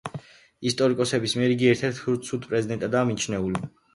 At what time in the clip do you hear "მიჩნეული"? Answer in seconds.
3.13-3.65